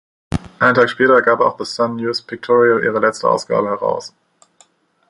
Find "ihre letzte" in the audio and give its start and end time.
2.83-3.29